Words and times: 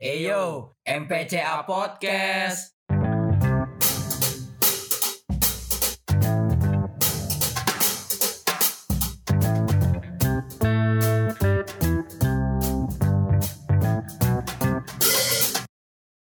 Eyo, 0.00 0.72
MPCA 0.88 1.60
Podcast. 1.68 2.72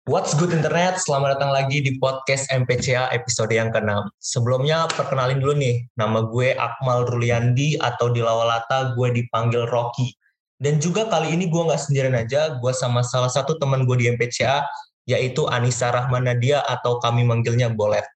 What's 0.06 0.38
good 0.38 0.54
internet? 0.54 1.02
Selamat 1.02 1.34
datang 1.34 1.50
lagi 1.50 1.82
di 1.82 1.98
podcast 1.98 2.46
MPCA 2.54 3.10
episode 3.10 3.50
yang 3.50 3.74
ke-6. 3.74 4.14
Sebelumnya 4.22 4.86
perkenalin 4.94 5.42
dulu 5.42 5.58
nih, 5.58 5.82
nama 5.98 6.22
gue 6.22 6.54
Akmal 6.54 7.10
Ruliandi 7.10 7.82
atau 7.82 8.14
di 8.14 8.22
Lawalata 8.22 8.94
gue 8.94 9.10
dipanggil 9.10 9.66
Rocky. 9.66 10.14
Dan 10.56 10.80
juga 10.80 11.04
kali 11.04 11.36
ini 11.36 11.52
gue 11.52 11.62
nggak 11.68 11.80
sendirian 11.80 12.16
aja, 12.16 12.56
gue 12.56 12.72
sama 12.72 13.04
salah 13.04 13.28
satu 13.28 13.60
teman 13.60 13.84
gue 13.84 13.96
di 14.00 14.08
MPCA, 14.08 14.64
yaitu 15.04 15.44
Anissa 15.52 15.92
Rahman 15.92 16.24
Nadia 16.24 16.64
atau 16.64 16.96
kami 16.96 17.28
manggilnya 17.28 17.68
Bolet. 17.68 18.08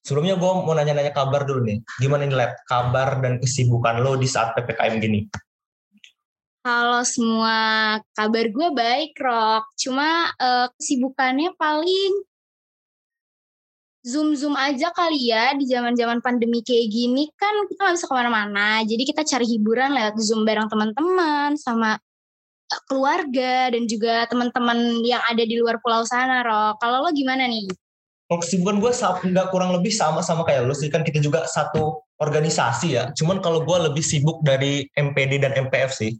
Sebelumnya 0.00 0.40
gue 0.40 0.50
mau 0.64 0.72
nanya-nanya 0.72 1.12
kabar 1.12 1.44
dulu 1.44 1.60
nih. 1.68 1.78
Gimana 2.00 2.24
nih, 2.24 2.36
Let? 2.36 2.52
Kabar 2.64 3.20
dan 3.20 3.36
kesibukan 3.36 4.00
lo 4.00 4.16
di 4.16 4.24
saat 4.24 4.56
PPKM 4.56 4.96
gini? 4.96 5.28
Halo 6.64 7.04
semua, 7.04 8.00
kabar 8.16 8.48
gue 8.48 8.68
baik, 8.72 9.12
Rock. 9.20 9.68
Cuma 9.76 10.32
uh, 10.40 10.72
kesibukannya 10.80 11.52
paling 11.60 12.12
zoom-zoom 14.04 14.52
aja 14.52 14.92
kali 14.92 15.32
ya 15.32 15.56
di 15.56 15.64
zaman-zaman 15.64 16.20
pandemi 16.20 16.60
kayak 16.60 16.92
gini 16.92 17.24
kan 17.40 17.64
kita 17.72 17.80
nggak 17.88 17.96
bisa 17.96 18.06
ke 18.06 18.14
mana-mana. 18.14 18.84
Jadi 18.84 19.02
kita 19.08 19.24
cari 19.24 19.46
hiburan 19.48 19.96
lewat 19.96 20.14
zoom 20.20 20.44
bareng 20.44 20.68
teman-teman 20.68 21.56
sama 21.56 21.96
eh, 22.68 22.80
keluarga 22.84 23.72
dan 23.72 23.88
juga 23.88 24.28
teman-teman 24.28 25.00
yang 25.08 25.24
ada 25.24 25.40
di 25.40 25.56
luar 25.56 25.80
pulau 25.80 26.04
sana, 26.04 26.44
Rock. 26.44 26.84
Kalau 26.84 27.00
lo 27.00 27.10
gimana 27.16 27.48
nih? 27.48 27.64
Kesibukan 28.28 28.82
gue 28.82 28.92
nggak 29.30 29.48
kurang 29.48 29.72
lebih 29.72 29.94
sama-sama 29.94 30.44
kayak 30.44 30.68
lo 30.68 30.74
sih 30.76 30.92
kan 30.92 31.00
kita 31.00 31.24
juga 31.24 31.48
satu 31.48 32.04
organisasi 32.20 32.88
ya. 33.00 33.08
Cuman 33.16 33.40
kalau 33.40 33.64
gue 33.64 33.78
lebih 33.88 34.04
sibuk 34.04 34.44
dari 34.44 34.84
MPD 35.00 35.40
dan 35.40 35.56
MPF 35.56 35.96
sih 35.96 36.12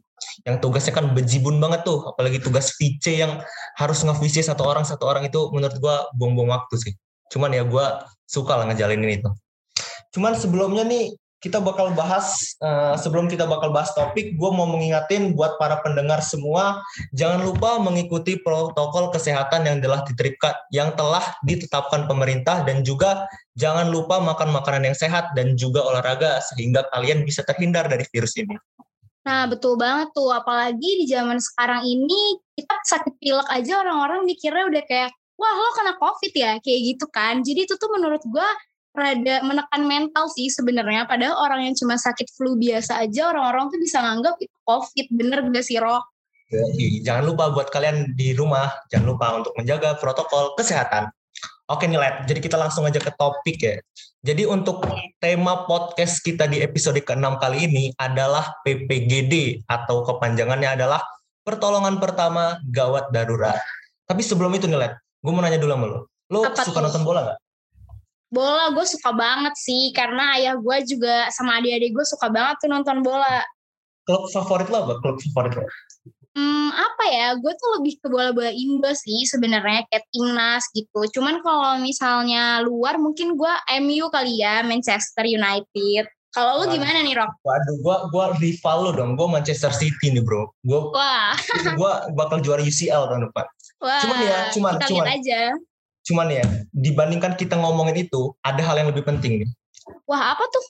yang 0.47 0.57
tugasnya 0.63 0.95
kan 0.95 1.11
bejibun 1.11 1.59
banget 1.59 1.83
tuh 1.83 2.07
apalagi 2.07 2.39
tugas 2.39 2.71
VC 2.79 3.19
yang 3.19 3.43
harus 3.75 3.99
nge-VC 4.01 4.47
satu 4.47 4.63
orang 4.63 4.87
satu 4.87 5.03
orang 5.05 5.27
itu 5.27 5.51
menurut 5.51 5.75
gue 5.75 5.95
buang-buang 6.15 6.55
waktu 6.55 6.75
sih 6.79 6.93
cuman 7.31 7.51
ya 7.53 7.63
gue 7.65 7.85
suka 8.25 8.53
lah 8.57 8.65
ngejalanin 8.69 9.21
itu 9.21 9.29
cuman 10.15 10.33
sebelumnya 10.37 10.83
nih 10.87 11.13
kita 11.43 11.61
bakal 11.61 11.93
bahas 11.93 12.57
uh, 12.65 12.97
sebelum 12.97 13.29
kita 13.29 13.45
bakal 13.45 13.69
bahas 13.69 13.93
topik 13.93 14.33
gue 14.33 14.49
mau 14.49 14.65
mengingatin 14.65 15.37
buat 15.37 15.61
para 15.61 15.77
pendengar 15.85 16.17
semua 16.25 16.81
jangan 17.13 17.45
lupa 17.45 17.77
mengikuti 17.77 18.41
protokol 18.41 19.13
kesehatan 19.13 19.69
yang 19.69 19.77
telah 19.77 20.01
diterapkan 20.09 20.57
yang 20.73 20.89
telah 20.97 21.21
ditetapkan 21.45 22.09
pemerintah 22.09 22.65
dan 22.65 22.81
juga 22.81 23.29
jangan 23.53 23.93
lupa 23.93 24.17
makan 24.17 24.57
makanan 24.57 24.89
yang 24.89 24.97
sehat 24.97 25.37
dan 25.37 25.53
juga 25.53 25.85
olahraga 25.85 26.41
sehingga 26.41 26.89
kalian 26.89 27.21
bisa 27.21 27.45
terhindar 27.45 27.85
dari 27.85 28.09
virus 28.09 28.33
ini 28.41 28.57
Nah, 29.25 29.49
betul 29.49 29.73
banget 29.73 30.13
tuh. 30.13 30.29
Apalagi 30.29 31.01
di 31.01 31.05
zaman 31.09 31.41
sekarang 31.41 31.81
ini, 31.81 32.37
kita 32.53 32.77
sakit 32.85 33.17
pilek 33.17 33.49
aja 33.49 33.81
orang-orang 33.81 34.21
mikirnya 34.21 34.69
udah 34.69 34.83
kayak, 34.85 35.11
wah 35.35 35.55
lo 35.55 35.71
kena 35.75 35.93
COVID 35.99 36.33
ya? 36.33 36.51
Kayak 36.59 36.81
gitu 36.95 37.05
kan. 37.11 37.43
Jadi 37.43 37.67
itu 37.67 37.75
tuh 37.75 37.89
menurut 37.91 38.23
gue 38.23 38.47
rada 38.95 39.35
menekan 39.43 39.83
mental 39.83 40.31
sih 40.31 40.47
sebenarnya. 40.47 41.03
Padahal 41.05 41.35
orang 41.43 41.67
yang 41.67 41.75
cuma 41.75 41.99
sakit 41.99 42.31
flu 42.31 42.55
biasa 42.55 43.03
aja, 43.03 43.29
orang-orang 43.29 43.67
tuh 43.69 43.79
bisa 43.79 43.99
nganggap 43.99 44.39
itu 44.39 44.57
COVID. 44.63 45.05
Bener 45.11 45.39
gak 45.51 45.65
sih, 45.67 45.77
Rok? 45.77 46.03
Jangan 47.03 47.23
lupa 47.27 47.51
buat 47.51 47.67
kalian 47.73 48.15
di 48.15 48.31
rumah, 48.37 48.71
jangan 48.87 49.07
lupa 49.11 49.27
untuk 49.35 49.51
menjaga 49.59 49.99
protokol 49.99 50.55
kesehatan. 50.55 51.11
Oke 51.65 51.89
nih, 51.89 51.97
Let. 51.97 52.29
Jadi 52.29 52.39
kita 52.39 52.55
langsung 52.55 52.85
aja 52.85 53.01
ke 53.01 53.09
topik 53.17 53.57
ya. 53.57 53.75
Jadi 54.21 54.45
untuk 54.45 54.85
tema 55.17 55.65
podcast 55.65 56.21
kita 56.21 56.45
di 56.45 56.61
episode 56.61 56.97
ke-6 57.01 57.41
kali 57.41 57.65
ini 57.65 57.83
adalah 57.97 58.53
PPGD 58.61 59.65
atau 59.65 60.05
kepanjangannya 60.05 60.77
adalah 60.77 61.01
Pertolongan 61.41 61.97
Pertama 61.97 62.61
Gawat 62.69 63.09
Darurat. 63.09 63.57
Tapi 64.05 64.21
sebelum 64.21 64.53
itu 64.53 64.69
nih, 64.69 64.77
Let. 64.77 64.93
Gue 65.25 65.33
mau 65.33 65.41
nanya 65.41 65.57
dulu 65.57 65.73
sama 65.73 65.85
lo. 65.89 65.99
Lo 66.29 66.39
Apa 66.45 66.61
suka 66.61 66.77
tuh? 66.77 66.85
nonton 66.85 67.01
bola 67.01 67.21
gak? 67.33 67.37
Bola 68.29 68.65
gue 68.69 68.85
suka 68.85 69.09
banget 69.09 69.57
sih. 69.57 69.89
Karena 69.89 70.37
ayah 70.37 70.53
gue 70.53 70.77
juga 70.85 71.33
sama 71.33 71.57
adik-adik 71.57 71.97
gue 71.97 72.05
suka 72.05 72.29
banget 72.29 72.61
tuh 72.61 72.69
nonton 72.69 73.01
bola. 73.01 73.41
Klub 74.05 74.29
favorit 74.29 74.69
lo 74.69 74.85
apa? 74.85 74.93
Klub 75.01 75.17
favorit 75.17 75.57
lo? 75.57 75.65
Hmm, 76.37 76.69
apa 76.69 77.03
ya? 77.09 77.33
Gue 77.41 77.57
tuh 77.57 77.81
lebih 77.81 77.97
ke 77.97 78.07
bola-bola 78.11 78.53
Indo 78.53 78.91
sih 78.93 79.25
sebenarnya 79.25 79.89
kayak 79.89 80.05
timnas 80.13 80.69
gitu. 80.77 81.09
Cuman 81.17 81.41
kalau 81.41 81.81
misalnya 81.81 82.61
luar 82.61 83.01
mungkin 83.01 83.33
gue 83.33 83.53
MU 83.81 84.05
kali 84.13 84.45
ya, 84.45 84.61
Manchester 84.61 85.25
United. 85.25 86.05
Kalau 86.35 86.59
lu 86.59 86.65
gimana 86.67 86.99
nih, 86.99 87.15
Rock? 87.15 87.31
Waduh, 87.47 87.75
gue 87.79 87.97
gua 88.11 88.25
rival 88.35 88.77
lu 88.83 88.91
dong. 88.91 89.11
Gue 89.15 89.23
Manchester 89.31 89.71
City 89.71 90.11
nih, 90.11 90.19
bro. 90.19 90.51
Gue 90.67 90.91
Wah. 90.91 91.31
gue 91.79 91.91
bakal 92.19 92.43
juara 92.43 92.59
UCL 92.59 93.07
tahun 93.07 93.31
depan. 93.31 93.47
Wah, 93.83 94.01
cuman 94.01 94.17
ya, 94.23 94.37
cuman 94.55 94.73
kita 94.79 94.87
cuman 94.89 95.07
aja. 95.11 95.39
Cuman 96.05 96.27
ya, 96.29 96.45
dibandingkan 96.71 97.33
kita 97.33 97.57
ngomongin 97.57 98.05
itu, 98.05 98.31
ada 98.45 98.61
hal 98.61 98.77
yang 98.77 98.89
lebih 98.93 99.03
penting 99.03 99.41
nih. 99.41 99.49
Wah, 100.05 100.37
apa 100.37 100.45
tuh? 100.49 100.65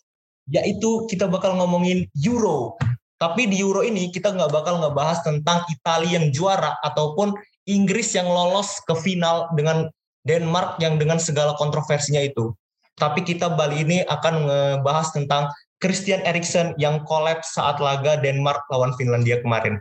Yaitu 0.47 1.09
kita 1.11 1.27
bakal 1.27 1.59
ngomongin 1.59 2.07
Euro. 2.23 2.79
Tapi 3.16 3.47
di 3.47 3.63
Euro 3.63 3.83
ini 3.83 4.11
kita 4.11 4.35
nggak 4.35 4.51
bakal 4.51 4.83
ngebahas 4.83 5.23
tentang 5.23 5.63
Italia 5.71 6.19
yang 6.19 6.35
juara 6.35 6.75
ataupun 6.83 7.31
Inggris 7.66 8.13
yang 8.13 8.27
lolos 8.27 8.77
ke 8.83 8.93
final 8.93 9.49
dengan 9.55 9.87
Denmark 10.27 10.81
yang 10.83 10.99
dengan 10.99 11.17
segala 11.22 11.55
kontroversinya 11.55 12.19
itu. 12.19 12.51
Tapi 12.95 13.23
kita 13.23 13.51
Bali 13.55 13.83
ini 13.83 13.97
akan 14.07 14.33
ngebahas 14.47 15.11
tentang 15.11 15.51
Christian 15.83 16.23
Eriksen 16.23 16.75
yang 16.79 17.03
kolaps 17.03 17.55
saat 17.55 17.83
laga 17.83 18.16
Denmark 18.19 18.63
lawan 18.72 18.95
Finlandia 18.95 19.43
kemarin. 19.43 19.79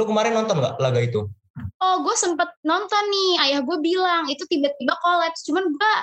Lu 0.00 0.08
kemarin 0.08 0.32
nonton 0.34 0.60
nggak 0.60 0.80
laga 0.80 1.00
itu? 1.04 1.28
Oh, 1.78 2.02
gue 2.02 2.16
sempet 2.18 2.50
nonton 2.66 3.04
nih. 3.10 3.32
Ayah 3.48 3.60
gue 3.62 3.78
bilang 3.78 4.26
itu 4.26 4.42
tiba-tiba 4.50 4.94
kolaps. 4.98 5.46
Cuman 5.46 5.70
gue 5.70 5.94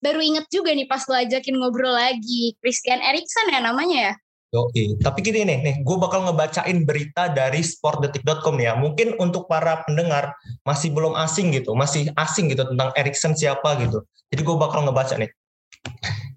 baru 0.00 0.20
inget 0.22 0.46
juga 0.48 0.70
nih 0.72 0.86
pas 0.86 1.02
lo 1.10 1.16
ajakin 1.18 1.56
ngobrol 1.58 1.92
lagi. 1.92 2.54
Christian 2.62 3.02
Eriksen 3.02 3.50
ya 3.50 3.60
namanya 3.60 3.98
ya? 4.10 4.14
Oke, 4.50 4.98
tapi 4.98 5.22
gini 5.22 5.46
nih, 5.46 5.62
nih, 5.62 5.76
gue 5.86 5.94
bakal 5.94 6.26
ngebacain 6.26 6.82
berita 6.82 7.30
dari 7.30 7.62
sportdetik.com 7.62 8.58
ya. 8.58 8.74
Mungkin 8.74 9.14
untuk 9.22 9.46
para 9.46 9.86
pendengar 9.86 10.34
masih 10.66 10.90
belum 10.90 11.14
asing 11.14 11.54
gitu, 11.54 11.70
masih 11.78 12.10
asing 12.18 12.50
gitu 12.50 12.66
tentang 12.66 12.90
Erikson 12.98 13.38
siapa 13.38 13.78
gitu. 13.78 14.02
Jadi 14.34 14.42
gue 14.42 14.56
bakal 14.58 14.82
ngebaca 14.90 15.14
nih. 15.22 15.30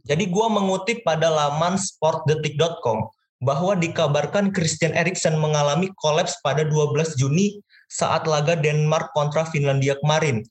Jadi 0.05 0.29
gue 0.29 0.45
mengutip 0.45 1.01
pada 1.01 1.25
laman 1.33 1.73
sportdetik.com 1.73 3.09
bahwa 3.41 3.73
dikabarkan 3.73 4.53
Christian 4.53 4.93
Eriksen 4.93 5.41
mengalami 5.41 5.89
kolaps 5.97 6.37
pada 6.45 6.61
12 6.69 7.17
Juni 7.17 7.65
saat 7.93 8.25
laga 8.25 8.57
Denmark 8.57 9.13
kontra 9.13 9.45
Finlandia 9.45 9.93
kemarin. 10.01 10.41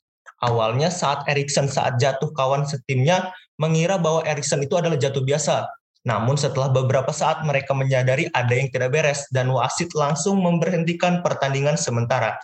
Awalnya 0.42 0.94
saat 0.94 1.26
Eriksen 1.26 1.66
saat 1.66 1.98
jatuh 1.98 2.30
kawan 2.34 2.62
setimnya 2.66 3.34
mengira 3.58 3.98
bahwa 3.98 4.22
Eriksen 4.22 4.62
itu 4.62 4.78
adalah 4.78 4.94
jatuh 4.98 5.22
biasa, 5.22 5.66
namun 6.06 6.34
setelah 6.34 6.70
beberapa 6.70 7.10
saat 7.14 7.42
mereka 7.46 7.74
menyadari 7.74 8.26
ada 8.34 8.50
yang 8.54 8.70
tidak 8.70 8.94
beres 8.94 9.26
dan 9.30 9.50
wasit 9.50 9.90
langsung 9.94 10.38
memberhentikan 10.42 11.22
pertandingan 11.22 11.78
sementara. 11.78 12.38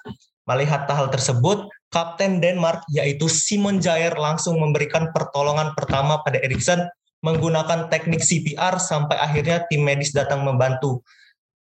Melihat 0.47 0.87
hal 0.91 1.11
tersebut, 1.11 1.67
Kapten 1.91 2.39
Denmark 2.39 2.87
yaitu 2.91 3.27
Simon 3.27 3.83
Jair 3.83 4.15
langsung 4.15 4.63
memberikan 4.63 5.11
pertolongan 5.11 5.75
pertama 5.75 6.23
pada 6.23 6.39
Erikson 6.43 6.87
menggunakan 7.27 7.91
teknik 7.91 8.23
CPR 8.23 8.79
sampai 8.79 9.19
akhirnya 9.19 9.67
tim 9.67 9.83
medis 9.83 10.15
datang 10.15 10.47
membantu. 10.47 11.03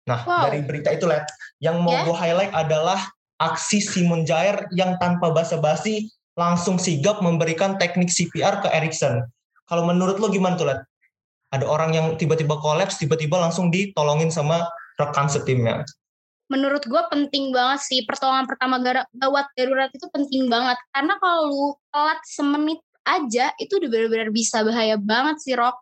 Nah, 0.06 0.22
wow. 0.22 0.52
dari 0.52 0.62
berita 0.62 0.92
itu, 0.94 1.08
Let, 1.08 1.26
yang 1.64 1.82
mau 1.82 1.96
yeah. 1.96 2.04
gue 2.06 2.16
highlight 2.16 2.54
adalah 2.54 3.00
aksi 3.42 3.84
Simon 3.84 4.24
Jair 4.24 4.68
yang 4.76 4.96
tanpa 5.00 5.32
basa-basi 5.32 6.08
langsung 6.36 6.76
sigap 6.80 7.24
memberikan 7.24 7.80
teknik 7.80 8.12
CPR 8.12 8.60
ke 8.64 8.68
Erikson. 8.72 9.24
Kalau 9.66 9.88
menurut 9.88 10.20
lo 10.20 10.30
gimana 10.30 10.60
tuh, 10.60 10.68
Let? 10.70 10.84
ada 11.56 11.66
orang 11.72 11.96
yang 11.96 12.08
tiba-tiba 12.20 12.60
kolaps 12.60 13.00
tiba-tiba 13.00 13.40
langsung 13.40 13.72
ditolongin 13.72 14.28
sama 14.28 14.68
rekan 15.00 15.32
setimnya 15.32 15.88
menurut 16.52 16.84
gue 16.86 17.04
penting 17.10 17.56
banget 17.56 17.82
sih 17.82 18.00
pertolongan 18.06 18.46
pertama 18.46 18.78
gawat 19.16 19.48
darurat 19.58 19.90
itu 19.96 20.06
penting 20.12 20.52
banget 20.52 20.78
karena 20.94 21.16
kalau 21.18 21.42
lu 21.50 21.68
telat 21.90 22.20
semenit 22.28 22.80
aja 23.06 23.50
itu 23.58 23.82
udah 23.82 23.90
benar-benar 23.90 24.30
bisa 24.30 24.62
bahaya 24.62 25.00
banget 25.00 25.42
sih 25.42 25.56
Rock 25.58 25.80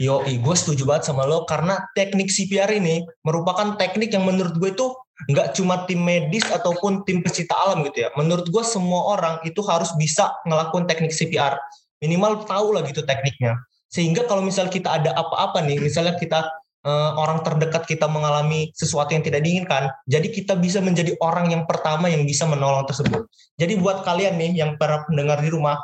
Yo, 0.00 0.24
gue 0.24 0.56
setuju 0.56 0.88
banget 0.88 1.12
sama 1.12 1.28
lo 1.28 1.44
karena 1.44 1.84
teknik 1.92 2.32
CPR 2.32 2.72
ini 2.72 3.04
merupakan 3.20 3.76
teknik 3.76 4.08
yang 4.08 4.24
menurut 4.24 4.56
gue 4.56 4.72
itu 4.72 4.88
nggak 5.28 5.52
cuma 5.58 5.84
tim 5.84 6.00
medis 6.00 6.46
ataupun 6.48 7.04
tim 7.04 7.20
pecinta 7.20 7.52
alam 7.58 7.84
gitu 7.84 8.06
ya. 8.06 8.08
Menurut 8.16 8.48
gue 8.48 8.64
semua 8.64 9.12
orang 9.16 9.42
itu 9.44 9.60
harus 9.66 9.92
bisa 10.00 10.32
ngelakuin 10.48 10.88
teknik 10.88 11.12
CPR. 11.12 11.60
Minimal 12.00 12.48
tahu 12.48 12.72
lah 12.78 12.82
gitu 12.88 13.04
tekniknya. 13.04 13.60
Sehingga 13.90 14.24
kalau 14.24 14.40
misal 14.40 14.70
kita 14.70 15.02
ada 15.02 15.10
apa-apa 15.12 15.60
nih, 15.66 15.82
misalnya 15.82 16.14
kita 16.16 16.46
uh, 16.86 17.10
orang 17.18 17.42
terdekat 17.42 17.84
kita 17.84 18.06
mengalami 18.06 18.70
sesuatu 18.72 19.12
yang 19.12 19.26
tidak 19.26 19.42
diinginkan, 19.42 19.90
jadi 20.06 20.30
kita 20.30 20.54
bisa 20.56 20.78
menjadi 20.78 21.18
orang 21.20 21.50
yang 21.50 21.66
pertama 21.66 22.06
yang 22.06 22.22
bisa 22.24 22.46
menolong 22.46 22.86
tersebut. 22.86 23.26
Jadi 23.58 23.76
buat 23.76 24.06
kalian 24.06 24.38
nih 24.38 24.62
yang 24.62 24.78
para 24.78 25.04
pendengar 25.04 25.42
di 25.42 25.50
rumah, 25.50 25.76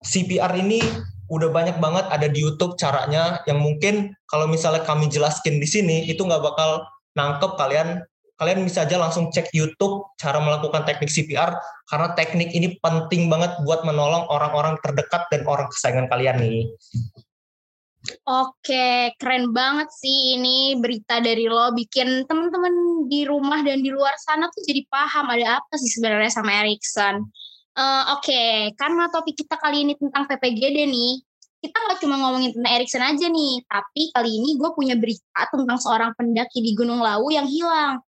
CPR 0.00 0.56
ini 0.56 0.80
udah 1.30 1.52
banyak 1.52 1.78
banget 1.78 2.10
ada 2.10 2.26
di 2.26 2.42
YouTube 2.42 2.74
caranya 2.74 3.38
yang 3.46 3.62
mungkin 3.62 4.10
kalau 4.26 4.50
misalnya 4.50 4.82
kami 4.82 5.06
jelaskan 5.06 5.62
di 5.62 5.68
sini 5.68 6.10
itu 6.10 6.26
nggak 6.26 6.42
bakal 6.42 6.82
nangkep 7.14 7.54
kalian 7.54 8.02
kalian 8.40 8.64
bisa 8.64 8.88
aja 8.88 8.96
langsung 8.96 9.28
cek 9.28 9.52
YouTube 9.52 10.08
cara 10.16 10.40
melakukan 10.40 10.88
teknik 10.88 11.12
CPR 11.12 11.52
karena 11.92 12.08
teknik 12.16 12.50
ini 12.56 12.80
penting 12.80 13.28
banget 13.28 13.52
buat 13.68 13.84
menolong 13.84 14.24
orang-orang 14.32 14.80
terdekat 14.80 15.28
dan 15.28 15.44
orang 15.44 15.68
kesayangan 15.68 16.08
kalian 16.08 16.40
nih. 16.40 16.64
Oke, 18.24 19.12
keren 19.20 19.52
banget 19.52 19.92
sih 19.92 20.40
ini 20.40 20.72
berita 20.80 21.20
dari 21.20 21.44
lo 21.44 21.68
bikin 21.76 22.24
teman-teman 22.24 23.04
di 23.12 23.28
rumah 23.28 23.60
dan 23.60 23.84
di 23.84 23.92
luar 23.92 24.16
sana 24.16 24.48
tuh 24.48 24.64
jadi 24.64 24.88
paham 24.88 25.28
ada 25.28 25.60
apa 25.60 25.74
sih 25.76 25.92
sebenarnya 26.00 26.32
sama 26.32 26.64
Erikson. 26.64 27.28
Uh, 27.76 28.16
Oke, 28.16 28.32
okay. 28.32 28.54
karena 28.80 29.12
topik 29.12 29.36
kita 29.44 29.60
kali 29.60 29.84
ini 29.84 30.00
tentang 30.00 30.24
PPGD 30.26 30.88
nih, 30.88 31.12
kita 31.60 31.76
nggak 31.76 31.98
cuma 32.00 32.16
ngomongin 32.24 32.56
tentang 32.56 32.72
Erikson 32.72 33.04
aja 33.04 33.26
nih, 33.28 33.54
tapi 33.68 34.02
kali 34.16 34.30
ini 34.32 34.56
gue 34.56 34.70
punya 34.72 34.96
berita 34.96 35.42
tentang 35.52 35.76
seorang 35.76 36.10
pendaki 36.16 36.64
di 36.64 36.72
Gunung 36.72 37.04
Lawu 37.04 37.28
yang 37.28 37.44
hilang. 37.44 38.00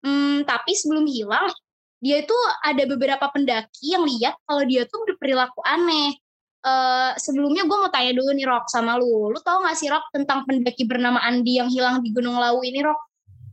Hmm, 0.00 0.44
tapi 0.48 0.72
sebelum 0.72 1.04
hilang, 1.04 1.52
dia 2.00 2.24
itu 2.24 2.36
ada 2.64 2.82
beberapa 2.88 3.28
pendaki 3.28 3.92
yang 3.92 4.08
lihat 4.08 4.34
kalau 4.48 4.64
dia 4.64 4.88
tuh 4.88 5.04
berperilaku 5.04 5.60
aneh 5.68 6.16
uh, 6.64 7.12
sebelumnya 7.16 7.64
gue 7.64 7.76
mau 7.76 7.92
tanya 7.92 8.12
dulu 8.16 8.30
nih 8.32 8.46
Rock 8.48 8.68
sama 8.72 8.96
lu. 8.96 9.32
Lu 9.32 9.38
tau 9.44 9.64
gak 9.64 9.76
sih 9.76 9.88
Rock 9.88 10.08
tentang 10.12 10.44
pendaki 10.44 10.84
bernama 10.88 11.20
Andi 11.20 11.60
yang 11.60 11.68
hilang 11.68 12.00
di 12.04 12.12
Gunung 12.12 12.36
Lawu 12.36 12.64
ini 12.64 12.84
Rock? 12.84 13.00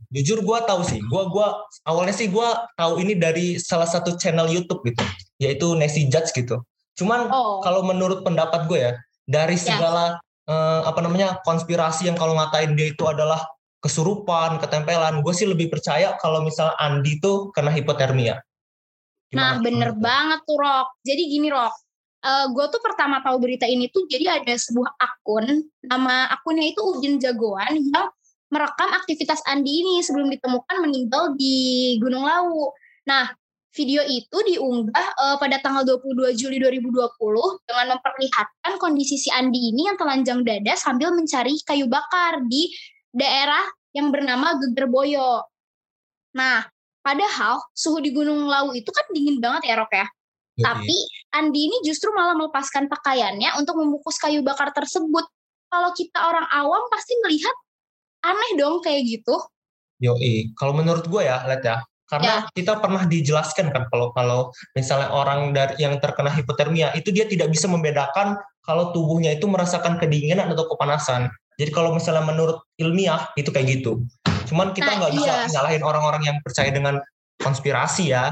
Jujur 0.08 0.40
gue 0.40 0.58
tahu 0.64 0.80
sih. 0.88 1.00
Gue 1.04 1.22
gua 1.28 1.68
awalnya 1.84 2.16
sih 2.16 2.32
gue 2.32 2.48
tahu 2.80 3.04
ini 3.04 3.12
dari 3.12 3.60
salah 3.60 3.84
satu 3.84 4.16
channel 4.16 4.48
YouTube 4.48 4.80
gitu, 4.88 5.04
yaitu 5.36 5.76
Nesi 5.76 6.08
Judge 6.08 6.32
gitu. 6.32 6.64
Cuman 6.96 7.28
oh. 7.28 7.60
kalau 7.60 7.84
menurut 7.84 8.24
pendapat 8.24 8.64
gue 8.66 8.80
ya, 8.80 8.92
dari 9.28 9.60
ya. 9.60 9.64
segala 9.68 10.16
ya. 10.48 10.48
uh, 10.48 10.80
apa 10.88 11.04
namanya 11.04 11.36
konspirasi 11.44 12.08
yang 12.08 12.16
kalau 12.16 12.32
ngatain 12.40 12.72
dia 12.72 12.88
itu 12.88 13.04
adalah 13.04 13.44
kesurupan, 13.78 14.58
ketempelan, 14.58 15.22
gue 15.22 15.34
sih 15.34 15.46
lebih 15.46 15.70
percaya 15.70 16.18
kalau 16.18 16.42
misalnya 16.42 16.74
Andi 16.82 17.22
tuh 17.22 17.54
kena 17.54 17.70
hipotermia. 17.70 18.42
Gimana 19.28 19.38
nah 19.38 19.52
bener 19.60 19.90
banget 19.94 20.40
tuh 20.48 20.58
Rock. 20.58 20.88
Jadi 21.04 21.22
gini 21.30 21.48
Rock, 21.52 21.74
uh, 22.24 22.28
eh, 22.28 22.46
gue 22.50 22.66
tuh 22.74 22.80
pertama 22.82 23.22
tahu 23.22 23.38
berita 23.38 23.68
ini 23.68 23.86
tuh 23.92 24.08
jadi 24.10 24.42
ada 24.42 24.54
sebuah 24.56 24.98
akun 24.98 25.46
nama 25.86 26.26
akunnya 26.34 26.66
itu 26.74 26.80
Udin 26.82 27.22
Jagoan 27.22 27.78
yang 27.78 28.08
merekam 28.48 28.90
aktivitas 28.96 29.44
Andi 29.44 29.84
ini 29.84 29.94
sebelum 30.00 30.32
ditemukan 30.32 30.76
meninggal 30.80 31.36
di 31.36 31.96
Gunung 32.00 32.24
Lawu. 32.24 32.72
Nah, 33.04 33.28
video 33.76 34.00
itu 34.08 34.38
diunggah 34.48 35.06
uh, 35.20 35.36
pada 35.36 35.60
tanggal 35.60 35.84
22 35.84 36.34
Juli 36.34 36.56
2020 36.56 37.68
dengan 37.68 37.86
memperlihatkan 37.94 38.72
kondisi 38.80 39.20
si 39.20 39.28
Andi 39.28 39.70
ini 39.70 39.86
yang 39.92 40.00
telanjang 40.00 40.40
dada 40.42 40.74
sambil 40.74 41.12
mencari 41.12 41.60
kayu 41.62 41.86
bakar 41.86 42.40
di 42.48 42.72
daerah 43.18 43.66
yang 43.90 44.14
bernama 44.14 44.54
Gegerboyo. 44.62 45.42
Nah, 46.38 46.62
padahal 47.02 47.58
suhu 47.74 47.98
di 47.98 48.14
Gunung 48.14 48.46
Lawu 48.46 48.78
itu 48.78 48.88
kan 48.94 49.04
dingin 49.10 49.42
banget 49.42 49.74
ya, 49.74 49.74
Rok 49.82 49.92
ya. 49.92 50.06
Tapi 50.58 50.96
Andi 51.38 51.70
ini 51.70 51.78
justru 51.86 52.10
malah 52.10 52.34
melepaskan 52.34 52.90
pakaiannya 52.90 53.54
untuk 53.62 53.78
membungkus 53.78 54.18
kayu 54.18 54.42
bakar 54.42 54.74
tersebut. 54.74 55.22
Kalau 55.70 55.90
kita 55.94 56.18
orang 56.18 56.46
awam 56.50 56.82
pasti 56.90 57.14
melihat 57.22 57.54
aneh 58.26 58.50
dong 58.58 58.82
kayak 58.82 59.06
gitu. 59.06 59.38
Yoi, 60.02 60.50
kalau 60.58 60.74
menurut 60.74 61.06
gue 61.06 61.22
ya, 61.26 61.46
lihat 61.46 61.62
ya, 61.62 61.76
karena 62.08 62.46
ya. 62.46 62.50
kita 62.54 62.80
pernah 62.80 63.04
dijelaskan 63.04 63.68
kan 63.68 63.84
kalau 63.92 64.10
kalau 64.16 64.40
misalnya 64.72 65.12
orang 65.12 65.52
dari 65.52 65.76
yang 65.82 66.00
terkena 66.00 66.32
hipotermia 66.32 66.94
itu 66.96 67.12
dia 67.12 67.28
tidak 67.28 67.52
bisa 67.52 67.68
membedakan 67.68 68.38
kalau 68.64 68.90
tubuhnya 68.96 69.36
itu 69.36 69.44
merasakan 69.44 70.00
kedinginan 70.00 70.50
atau 70.54 70.66
kepanasan. 70.72 71.30
Jadi 71.58 71.70
kalau 71.74 71.90
misalnya 71.90 72.22
menurut 72.22 72.62
ilmiah 72.78 73.28
itu 73.34 73.50
kayak 73.50 73.82
gitu. 73.82 74.06
Cuman 74.46 74.70
kita 74.72 74.94
nah, 74.94 74.96
nggak 75.04 75.12
nah, 75.12 75.18
bisa 75.18 75.32
iya. 75.34 75.50
nyalahin 75.58 75.82
orang-orang 75.82 76.22
yang 76.22 76.38
percaya 76.40 76.70
dengan 76.70 77.02
konspirasi 77.42 78.14
ya. 78.14 78.30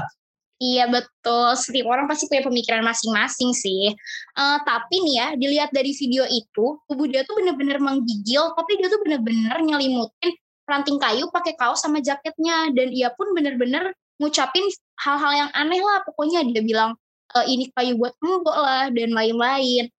Iya 0.57 0.89
betul, 0.89 1.53
setiap 1.53 1.85
orang 1.85 2.09
pasti 2.09 2.25
punya 2.25 2.41
pemikiran 2.49 2.81
masing-masing 2.81 3.53
sih. 3.53 3.93
Uh, 4.33 4.57
tapi 4.65 5.05
nih 5.05 5.15
ya, 5.21 5.27
dilihat 5.37 5.69
dari 5.69 5.93
video 5.93 6.25
itu, 6.25 6.81
tubuh 6.89 7.05
dia 7.05 7.21
tuh 7.29 7.37
bener-bener 7.37 7.77
menggigil, 7.77 8.57
tapi 8.57 8.81
dia 8.81 8.89
tuh 8.89 8.97
bener-bener 9.05 9.53
nyelimutin 9.61 10.33
ranting 10.65 10.97
kayu 10.97 11.29
pakai 11.29 11.53
kaos 11.61 11.85
sama 11.85 12.01
jaketnya, 12.01 12.73
dan 12.73 12.89
ia 12.89 13.13
pun 13.13 13.37
bener-bener 13.37 13.93
ngucapin 14.17 14.65
hal-hal 14.97 15.45
yang 15.45 15.51
aneh 15.53 15.77
lah. 15.77 16.01
Pokoknya 16.09 16.41
dia 16.49 16.65
bilang 16.65 16.97
e, 17.37 17.37
ini 17.45 17.69
kayu 17.77 17.93
buat 18.01 18.17
mbok 18.17 18.57
lah 18.57 18.89
dan 18.89 19.13
lain-lain. 19.13 19.93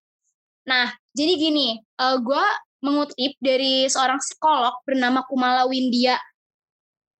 Nah, 0.66 0.90
jadi 1.14 1.38
gini, 1.38 1.78
uh, 2.02 2.12
eh, 2.12 2.16
gue 2.18 2.44
mengutip 2.84 3.34
dari 3.42 3.90
seorang 3.90 4.22
psikolog 4.22 4.78
bernama 4.86 5.26
Kumala 5.26 5.66
Windia 5.66 6.18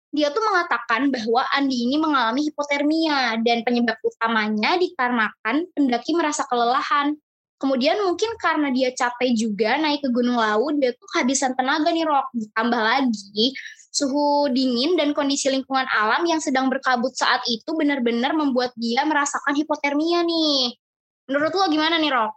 dia 0.09 0.33
tuh 0.33 0.41
mengatakan 0.41 1.13
bahwa 1.13 1.45
Andi 1.53 1.85
ini 1.85 2.01
mengalami 2.01 2.49
hipotermia 2.49 3.37
dan 3.45 3.61
penyebab 3.61 4.01
utamanya 4.01 4.81
dikarenakan 4.81 5.69
pendaki 5.77 6.17
merasa 6.17 6.49
kelelahan. 6.49 7.13
Kemudian 7.59 7.99
mungkin 8.07 8.39
karena 8.39 8.71
dia 8.71 8.95
capek 8.95 9.35
juga 9.35 9.77
naik 9.77 10.01
ke 10.01 10.09
Gunung 10.15 10.39
Lawu, 10.39 10.79
dia 10.79 10.95
tuh 10.95 11.05
kehabisan 11.13 11.59
tenaga 11.59 11.91
nih 11.91 12.07
Rok. 12.07 12.31
Ditambah 12.33 12.81
lagi 12.81 13.53
suhu 13.91 14.47
dingin 14.55 14.95
dan 14.95 15.11
kondisi 15.11 15.51
lingkungan 15.51 15.85
alam 15.91 16.23
yang 16.25 16.39
sedang 16.39 16.71
berkabut 16.71 17.13
saat 17.19 17.43
itu 17.51 17.75
benar-benar 17.75 18.31
membuat 18.33 18.71
dia 18.79 19.03
merasakan 19.05 19.59
hipotermia 19.59 20.23
nih. 20.23 20.79
Menurut 21.29 21.53
lo 21.53 21.67
gimana 21.69 21.99
nih 22.01 22.15
Rok? 22.15 22.33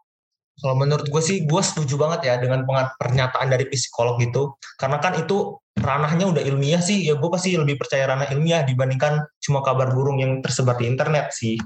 Kalau 0.60 0.76
menurut 0.76 1.08
gue 1.08 1.22
sih, 1.24 1.48
gue 1.48 1.62
setuju 1.64 1.96
banget 1.96 2.28
ya 2.28 2.36
dengan 2.38 2.68
pernyataan 3.00 3.48
dari 3.50 3.66
psikolog 3.72 4.20
gitu. 4.20 4.60
Karena 4.76 5.00
kan 5.00 5.16
itu 5.18 5.58
ranahnya 5.80 6.28
udah 6.28 6.44
ilmiah 6.44 6.84
sih, 6.84 7.08
ya 7.08 7.16
gue 7.16 7.30
pasti 7.32 7.56
lebih 7.56 7.80
percaya 7.80 8.12
ranah 8.12 8.28
ilmiah 8.30 8.62
dibandingkan 8.68 9.26
cuma 9.42 9.64
kabar 9.64 9.90
burung 9.96 10.22
yang 10.22 10.44
tersebar 10.44 10.78
di 10.78 10.86
internet 10.86 11.32
sih. 11.34 11.58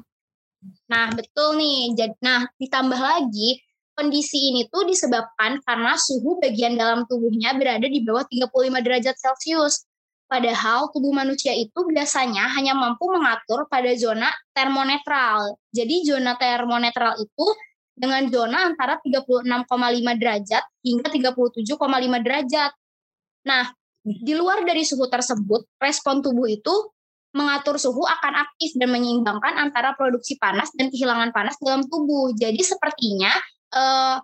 Nah, 0.87 1.11
betul 1.11 1.57
nih. 1.59 1.91
Nah, 2.23 2.47
ditambah 2.55 2.97
lagi, 2.97 3.59
kondisi 3.97 4.53
ini 4.53 4.67
tuh 4.71 4.87
disebabkan 4.87 5.59
karena 5.65 5.99
suhu 5.99 6.39
bagian 6.39 6.79
dalam 6.79 7.03
tubuhnya 7.09 7.55
berada 7.57 7.87
di 7.87 7.99
bawah 8.05 8.23
35 8.27 8.79
derajat 8.85 9.15
Celcius. 9.19 9.83
Padahal 10.25 10.89
tubuh 10.89 11.13
manusia 11.13 11.53
itu 11.53 11.85
biasanya 11.85 12.49
hanya 12.57 12.73
mampu 12.73 13.05
mengatur 13.13 13.69
pada 13.69 13.93
zona 13.93 14.33
termonetral. 14.57 15.53
Jadi 15.69 16.01
zona 16.01 16.33
termonetral 16.33 17.13
itu 17.21 17.45
dengan 17.95 18.27
zona 18.27 18.67
antara 18.67 18.99
36,5 18.99 19.47
derajat 20.19 20.63
hingga 20.83 21.07
37,5 21.07 21.79
derajat. 22.27 22.71
Nah, 23.47 23.63
di 24.05 24.33
luar 24.35 24.61
dari 24.67 24.83
suhu 24.83 25.07
tersebut, 25.07 25.65
respon 25.81 26.19
tubuh 26.21 26.45
itu 26.45 26.93
mengatur 27.35 27.75
suhu 27.75 28.03
akan 28.03 28.47
aktif 28.47 28.75
dan 28.79 28.91
menyeimbangkan 28.91 29.59
antara 29.59 29.91
produksi 29.95 30.39
panas 30.39 30.71
dan 30.75 30.87
kehilangan 30.87 31.35
panas 31.35 31.59
dalam 31.59 31.83
tubuh. 31.87 32.31
Jadi 32.35 32.63
sepertinya 32.63 33.31
eh, 33.75 34.17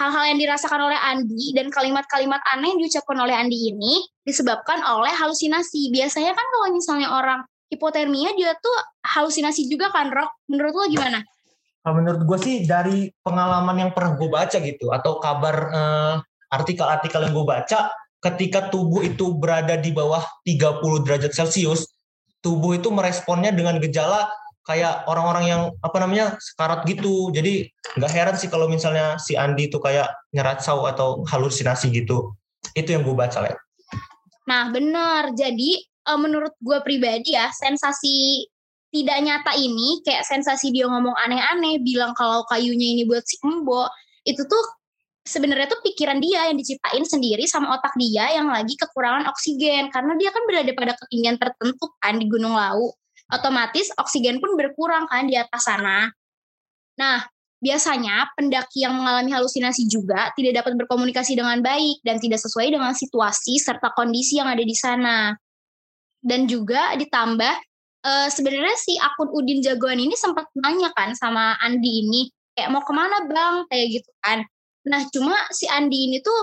hal-hal 0.00 0.24
yang 0.32 0.38
dirasakan 0.40 0.80
oleh 0.88 0.96
Andi 0.96 1.52
dan 1.56 1.68
kalimat-kalimat 1.68 2.40
aneh 2.56 2.72
yang 2.72 2.80
diucapkan 2.80 3.16
oleh 3.20 3.36
Andi 3.36 3.72
ini 3.72 4.00
disebabkan 4.24 4.80
oleh 4.84 5.12
halusinasi. 5.12 5.92
Biasanya 5.92 6.32
kan 6.32 6.46
kalau 6.56 6.66
misalnya 6.72 7.08
orang 7.12 7.40
hipotermia 7.72 8.32
dia 8.36 8.56
tuh 8.56 8.76
halusinasi 9.04 9.68
juga 9.68 9.88
kan, 9.92 10.08
Rok? 10.12 10.48
Menurut 10.52 10.72
lo 10.74 10.84
gimana? 10.88 11.20
Kalau 11.80 11.94
menurut 11.96 12.22
gue 12.28 12.38
sih 12.44 12.56
dari 12.68 13.08
pengalaman 13.24 13.76
yang 13.88 13.90
pernah 13.96 14.12
gue 14.20 14.28
baca 14.28 14.58
gitu 14.60 14.92
atau 14.92 15.16
kabar 15.16 15.56
uh, 15.72 16.14
artikel-artikel 16.52 17.24
yang 17.24 17.32
gue 17.32 17.46
baca 17.46 17.88
ketika 18.20 18.68
tubuh 18.68 19.00
itu 19.00 19.32
berada 19.32 19.80
di 19.80 19.90
bawah 19.96 20.20
30 20.44 21.04
derajat 21.08 21.32
Celcius, 21.32 21.88
tubuh 22.44 22.76
itu 22.76 22.92
meresponnya 22.92 23.48
dengan 23.48 23.80
gejala 23.80 24.28
kayak 24.68 25.08
orang-orang 25.08 25.44
yang 25.48 25.62
apa 25.80 25.96
namanya 26.04 26.36
sekarat 26.36 26.84
gitu. 26.84 27.32
Jadi 27.32 27.64
nggak 27.96 28.12
heran 28.12 28.36
sih 28.36 28.52
kalau 28.52 28.68
misalnya 28.68 29.16
si 29.16 29.34
Andi 29.40 29.72
itu 29.72 29.80
kayak 29.80 30.12
nyeratsau 30.36 30.84
atau 30.84 31.24
halusinasi 31.24 31.88
gitu. 31.96 32.36
Itu 32.76 32.92
yang 32.92 33.08
gue 33.08 33.16
baca 33.16 33.40
lah. 33.40 33.56
Nah 34.44 34.68
benar. 34.68 35.32
Jadi 35.32 35.80
eh, 35.80 36.18
menurut 36.20 36.52
gue 36.60 36.78
pribadi 36.84 37.32
ya 37.32 37.48
sensasi 37.48 38.44
tidak 38.90 39.18
nyata 39.22 39.52
ini 39.54 40.02
kayak 40.02 40.26
sensasi 40.26 40.74
dia 40.74 40.90
ngomong 40.90 41.14
aneh-aneh 41.14 41.78
bilang 41.82 42.10
kalau 42.18 42.42
kayunya 42.50 42.98
ini 42.98 43.02
buat 43.06 43.22
si 43.22 43.38
embo 43.46 43.86
itu 44.26 44.42
tuh 44.42 44.64
sebenarnya 45.22 45.70
tuh 45.70 45.78
pikiran 45.86 46.18
dia 46.18 46.50
yang 46.50 46.58
diciptain 46.58 47.06
sendiri 47.06 47.46
sama 47.46 47.78
otak 47.78 47.94
dia 47.94 48.34
yang 48.34 48.50
lagi 48.50 48.74
kekurangan 48.74 49.30
oksigen. 49.30 49.94
Karena 49.94 50.18
dia 50.18 50.34
kan 50.34 50.42
berada 50.42 50.72
pada 50.74 50.92
ketinggian 50.98 51.38
tertentu 51.38 51.86
kan 52.02 52.18
di 52.18 52.26
Gunung 52.26 52.58
Lawu 52.58 52.90
otomatis 53.30 53.94
oksigen 53.94 54.42
pun 54.42 54.58
berkurang 54.58 55.06
kan 55.06 55.30
di 55.30 55.38
atas 55.38 55.70
sana. 55.70 56.10
Nah 56.98 57.30
Biasanya 57.60 58.32
pendaki 58.40 58.88
yang 58.88 58.96
mengalami 58.96 59.36
halusinasi 59.36 59.84
juga 59.84 60.32
tidak 60.32 60.64
dapat 60.64 60.80
berkomunikasi 60.80 61.36
dengan 61.36 61.60
baik 61.60 62.00
dan 62.00 62.16
tidak 62.16 62.40
sesuai 62.40 62.72
dengan 62.72 62.96
situasi 62.96 63.60
serta 63.60 63.92
kondisi 63.92 64.40
yang 64.40 64.48
ada 64.48 64.64
di 64.64 64.72
sana. 64.72 65.36
Dan 66.24 66.48
juga 66.48 66.96
ditambah 66.96 67.69
uh, 68.04 68.28
sebenarnya 68.28 68.76
si 68.76 68.96
akun 69.00 69.28
Udin 69.32 69.60
Jagoan 69.64 70.00
ini 70.00 70.14
sempat 70.16 70.48
nanya 70.56 70.92
kan 70.96 71.12
sama 71.16 71.56
Andi 71.60 72.06
ini 72.06 72.30
kayak 72.56 72.70
mau 72.72 72.82
ke 72.84 72.92
mana 72.92 73.24
bang 73.28 73.64
kayak 73.68 73.86
gitu 74.00 74.10
kan. 74.20 74.44
Nah 74.88 75.00
cuma 75.12 75.36
si 75.52 75.68
Andi 75.68 76.10
ini 76.10 76.18
tuh 76.20 76.40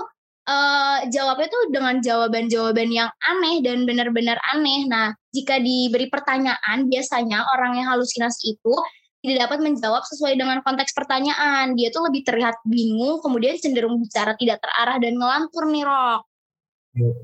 uh, 0.48 1.04
jawabnya 1.10 1.48
tuh 1.50 1.62
dengan 1.70 2.00
jawaban-jawaban 2.02 2.88
yang 2.90 3.10
aneh 3.28 3.62
dan 3.62 3.84
benar-benar 3.84 4.38
aneh. 4.54 4.86
Nah 4.86 5.14
jika 5.30 5.60
diberi 5.60 6.08
pertanyaan 6.08 6.88
biasanya 6.88 7.46
orang 7.54 7.78
yang 7.82 7.86
halusinasi 7.92 8.58
itu 8.58 8.74
tidak 9.18 9.50
dapat 9.50 9.58
menjawab 9.66 10.02
sesuai 10.06 10.38
dengan 10.38 10.62
konteks 10.62 10.94
pertanyaan. 10.94 11.74
Dia 11.74 11.90
tuh 11.90 12.06
lebih 12.06 12.22
terlihat 12.22 12.62
bingung, 12.62 13.18
kemudian 13.18 13.58
cenderung 13.58 13.98
bicara 13.98 14.38
tidak 14.38 14.62
terarah 14.62 14.96
dan 15.02 15.18
ngelantur 15.18 15.66
nih, 15.66 15.82
Rok. 15.82 16.20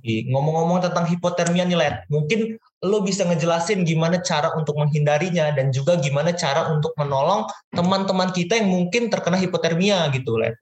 Ngomong-ngomong 0.05 0.83
tentang 0.83 1.07
hipotermia 1.07 1.65
nih, 1.67 1.79
Let, 1.79 1.97
mungkin 2.11 2.59
lo 2.85 3.01
bisa 3.01 3.25
ngejelasin 3.25 3.83
gimana 3.89 4.21
cara 4.21 4.53
untuk 4.53 4.77
menghindarinya 4.77 5.57
dan 5.57 5.73
juga 5.73 5.97
gimana 5.97 6.37
cara 6.37 6.69
untuk 6.69 6.93
menolong 7.01 7.49
teman-teman 7.73 8.29
kita 8.31 8.61
yang 8.61 8.69
mungkin 8.69 9.09
terkena 9.09 9.41
hipotermia 9.41 10.05
gitu, 10.13 10.37
Let. 10.37 10.61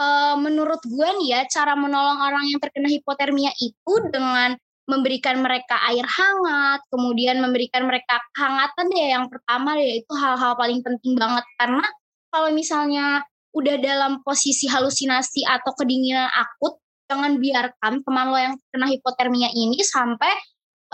Uh, 0.00 0.36
menurut 0.40 0.80
gue 0.84 1.08
nih 1.20 1.28
ya, 1.36 1.40
cara 1.48 1.76
menolong 1.76 2.20
orang 2.20 2.48
yang 2.48 2.60
terkena 2.60 2.88
hipotermia 2.88 3.52
itu 3.60 3.94
dengan 4.12 4.56
memberikan 4.88 5.38
mereka 5.38 5.78
air 5.86 6.02
hangat, 6.02 6.80
kemudian 6.90 7.38
memberikan 7.38 7.86
mereka 7.86 8.18
kehangatan 8.34 8.90
deh 8.90 9.08
yang 9.12 9.26
pertama 9.30 9.78
deh 9.78 10.02
itu 10.02 10.12
hal-hal 10.18 10.58
paling 10.58 10.82
penting 10.82 11.14
banget 11.14 11.46
karena 11.60 11.86
kalau 12.32 12.50
misalnya 12.50 13.22
udah 13.54 13.76
dalam 13.78 14.22
posisi 14.26 14.66
halusinasi 14.66 15.46
atau 15.46 15.74
kedinginan 15.78 16.30
akut, 16.34 16.78
jangan 17.10 17.38
biarkan 17.38 18.02
teman 18.06 18.26
lo 18.30 18.38
yang 18.38 18.54
kena 18.70 18.86
hipotermia 18.90 19.50
ini 19.50 19.82
sampai 19.82 20.30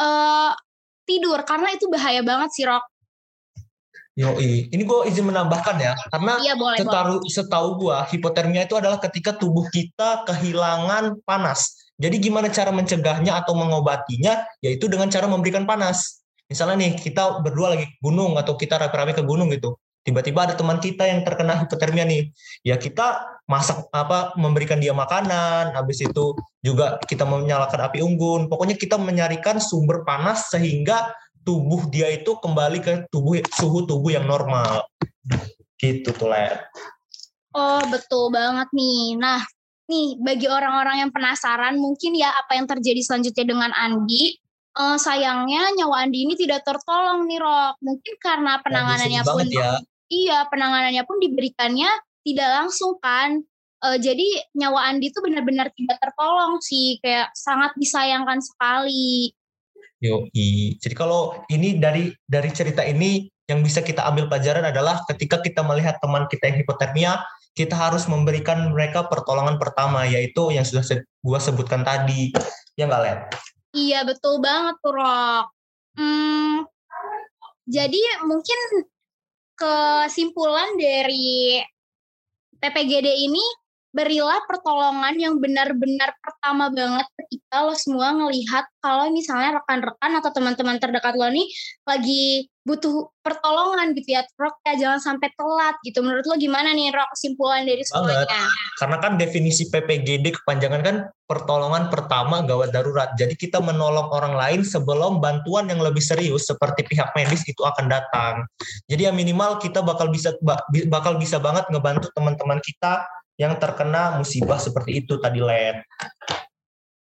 uh, 0.00 0.52
tidur 1.08 1.40
karena 1.44 1.72
itu 1.72 1.88
bahaya 1.88 2.20
banget 2.20 2.50
sih 2.52 2.64
Rok. 2.68 2.84
Yoi, 4.16 4.72
ini 4.72 4.80
gue 4.80 5.12
izin 5.12 5.28
menambahkan 5.28 5.76
ya, 5.76 5.92
karena 6.08 6.40
iya, 6.40 6.56
boleh, 6.56 6.80
setahu, 6.80 7.20
boleh. 7.20 7.28
setahu 7.28 7.68
gue 7.76 7.96
hipotermia 8.16 8.64
itu 8.64 8.72
adalah 8.72 8.96
ketika 8.96 9.36
tubuh 9.36 9.68
kita 9.68 10.24
kehilangan 10.24 11.20
panas. 11.20 11.92
Jadi 12.00 12.16
gimana 12.20 12.48
cara 12.48 12.72
mencegahnya 12.72 13.36
atau 13.36 13.52
mengobatinya? 13.52 14.48
Yaitu 14.64 14.88
dengan 14.88 15.12
cara 15.12 15.28
memberikan 15.28 15.68
panas. 15.68 16.24
Misalnya 16.48 16.80
nih 16.80 16.92
kita 16.96 17.44
berdua 17.44 17.76
lagi 17.76 17.92
gunung 18.00 18.40
atau 18.40 18.56
kita 18.56 18.80
rame-rame 18.80 19.12
ke 19.12 19.20
gunung 19.20 19.52
gitu. 19.52 19.76
Tiba-tiba 20.06 20.46
ada 20.46 20.54
teman 20.54 20.78
kita 20.78 21.02
yang 21.02 21.26
terkena 21.26 21.66
hipotermia 21.66 22.06
nih. 22.06 22.30
Ya 22.62 22.78
kita 22.78 23.26
masak 23.50 23.90
apa 23.90 24.38
memberikan 24.38 24.78
dia 24.78 24.94
makanan, 24.94 25.74
habis 25.74 25.98
itu 25.98 26.38
juga 26.62 27.02
kita 27.10 27.26
menyalakan 27.26 27.90
api 27.90 28.06
unggun. 28.06 28.46
Pokoknya 28.46 28.78
kita 28.78 29.02
menyarikan 29.02 29.58
sumber 29.58 30.06
panas 30.06 30.46
sehingga 30.54 31.10
tubuh 31.42 31.90
dia 31.90 32.06
itu 32.14 32.38
kembali 32.38 32.78
ke 32.78 32.92
tubuh 33.10 33.42
suhu 33.58 33.82
tubuh 33.82 34.14
yang 34.14 34.30
normal. 34.30 34.86
Gitu 35.82 36.14
tuh, 36.14 36.30
Ler. 36.30 36.70
Oh, 37.50 37.82
betul 37.90 38.30
banget 38.30 38.70
nih. 38.70 39.18
Nah, 39.18 39.42
nih 39.90 40.22
bagi 40.22 40.46
orang-orang 40.46 41.02
yang 41.02 41.10
penasaran 41.10 41.82
mungkin 41.82 42.14
ya 42.14 42.30
apa 42.30 42.54
yang 42.54 42.70
terjadi 42.70 43.02
selanjutnya 43.02 43.42
dengan 43.42 43.70
Andi 43.74 44.38
uh, 44.76 44.98
sayangnya 44.98 45.72
nyawa 45.78 46.06
Andi 46.06 46.28
ini 46.28 46.34
tidak 46.34 46.62
tertolong 46.66 47.24
nih 47.24 47.40
Rok 47.40 47.74
mungkin 47.80 48.14
karena 48.20 48.60
penanganannya 48.60 49.22
pun 49.24 49.46
ya. 49.48 49.80
Iya 50.10 50.46
penanganannya 50.46 51.02
pun 51.06 51.18
diberikannya 51.18 51.90
tidak 52.26 52.48
langsung 52.50 52.98
kan. 52.98 53.42
Uh, 53.84 54.00
jadi 54.00 54.24
nyawa 54.56 54.88
Andi 54.88 55.12
itu 55.12 55.20
benar-benar 55.20 55.68
tidak 55.76 56.00
tertolong 56.00 56.58
sih 56.64 56.96
kayak 57.04 57.30
sangat 57.36 57.76
disayangkan 57.76 58.40
sekali. 58.40 59.30
Yo, 60.00 60.28
jadi 60.80 60.92
kalau 60.92 61.40
ini 61.48 61.80
dari 61.80 62.12
dari 62.28 62.50
cerita 62.52 62.84
ini 62.84 63.28
yang 63.46 63.62
bisa 63.62 63.80
kita 63.80 64.04
ambil 64.04 64.26
pelajaran 64.26 64.66
adalah 64.66 65.00
ketika 65.08 65.40
kita 65.40 65.62
melihat 65.62 65.96
teman 66.02 66.26
kita 66.26 66.50
yang 66.50 66.58
hipotermia, 66.60 67.12
kita 67.56 67.72
harus 67.72 68.04
memberikan 68.10 68.74
mereka 68.74 69.06
pertolongan 69.06 69.56
pertama 69.56 70.04
yaitu 70.04 70.52
yang 70.52 70.66
sudah 70.66 70.84
gua 71.22 71.38
sebutkan 71.38 71.86
tadi. 71.86 72.34
Ya 72.76 72.84
nggak 72.90 73.02
Len? 73.06 73.18
Iya 73.76 74.04
betul 74.04 74.40
banget 74.40 74.76
tuh 74.84 74.92
Rok. 74.92 75.44
Hmm, 75.96 76.68
jadi 77.64 78.00
mungkin 78.24 78.58
kesimpulan 79.56 80.76
dari 80.76 81.60
PPGD 82.60 83.08
ini 83.26 83.44
berilah 83.96 84.44
pertolongan 84.44 85.16
yang 85.16 85.40
benar-benar 85.40 86.12
pertama 86.20 86.68
banget 86.68 87.08
ketika 87.16 87.64
lo 87.64 87.72
semua 87.72 88.12
ngelihat 88.12 88.68
kalau 88.84 89.08
misalnya 89.08 89.56
rekan-rekan 89.56 90.12
atau 90.20 90.30
teman-teman 90.36 90.76
terdekat 90.76 91.16
lo 91.16 91.32
nih 91.32 91.48
lagi 91.88 92.52
butuh 92.66 93.14
pertolongan 93.22 93.94
gitu 93.94 94.18
ya 94.18 94.26
Rok 94.34 94.58
ya 94.66 94.74
jangan 94.74 94.98
sampai 94.98 95.30
telat 95.38 95.78
gitu. 95.86 96.02
Menurut 96.02 96.26
lo 96.26 96.34
gimana 96.34 96.74
nih 96.74 96.90
Rok 96.90 97.14
kesimpulan 97.14 97.62
dari 97.62 97.86
semuanya? 97.86 98.50
Karena 98.76 98.98
kan 98.98 99.14
definisi 99.14 99.70
PPGD 99.70 100.34
kepanjangan 100.42 100.82
kan 100.82 100.96
pertolongan 101.30 101.86
pertama 101.88 102.42
gawat 102.42 102.74
darurat. 102.74 103.14
Jadi 103.14 103.38
kita 103.38 103.62
menolong 103.62 104.10
orang 104.10 104.34
lain 104.34 104.60
sebelum 104.66 105.22
bantuan 105.22 105.70
yang 105.70 105.78
lebih 105.78 106.02
serius 106.02 106.50
seperti 106.50 106.82
pihak 106.90 107.14
medis 107.14 107.46
itu 107.46 107.62
akan 107.62 107.86
datang. 107.86 108.42
Jadi 108.90 109.06
ya 109.06 109.12
minimal 109.14 109.62
kita 109.62 109.80
bakal 109.86 110.10
bisa 110.10 110.34
bakal 110.90 111.22
bisa 111.22 111.38
banget 111.38 111.70
ngebantu 111.70 112.10
teman-teman 112.18 112.58
kita 112.66 113.06
yang 113.36 113.56
terkena 113.60 114.16
musibah 114.16 114.56
seperti 114.56 115.04
itu 115.04 115.20
tadi 115.20 115.40
Len 115.40 115.84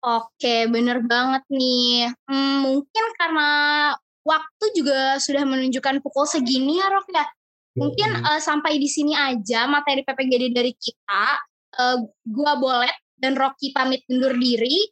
Oke, 0.03 0.67
bener 0.67 0.99
banget 1.07 1.47
nih. 1.47 2.11
Hmm, 2.27 2.59
mungkin 2.59 3.05
karena 3.15 3.51
waktu 4.27 4.65
juga 4.75 5.15
sudah 5.15 5.47
menunjukkan 5.47 6.03
pukul 6.03 6.27
segini 6.27 6.83
ya 6.83 6.91
Rok 6.91 7.07
ya. 7.07 7.23
Mungkin 7.79 8.19
uh, 8.19 8.39
sampai 8.43 8.83
di 8.83 8.91
sini 8.91 9.15
aja 9.15 9.63
materi 9.63 10.03
PPGD 10.03 10.51
dari 10.51 10.75
kita. 10.75 11.39
Uh, 11.79 12.03
gua 12.27 12.59
Bolet 12.59 12.93
dan 13.15 13.39
Rocky 13.39 13.71
pamit 13.71 14.03
undur 14.11 14.35
diri. 14.35 14.91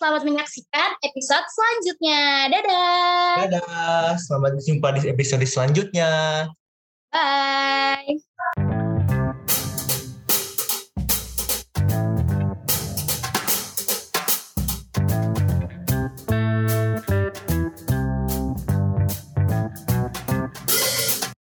Selamat 0.00 0.24
menyaksikan 0.24 0.90
episode 1.04 1.46
selanjutnya. 1.52 2.22
Dadah. 2.48 3.36
Dadah. 3.44 4.08
Selamat 4.16 4.56
jumpa 4.64 4.88
di 4.96 5.00
episode 5.12 5.44
selanjutnya. 5.44 6.10
Bye. 7.12 8.64